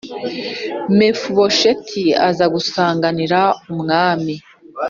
Mefibosheti 0.97 2.03
aza 2.27 2.45
gusanganira 2.53 3.39
umwami 3.71 4.33